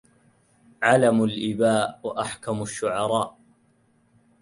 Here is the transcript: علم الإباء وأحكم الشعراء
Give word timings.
علم 0.83 1.23
الإباء 1.23 1.99
وأحكم 2.03 2.61
الشعراء 2.61 3.37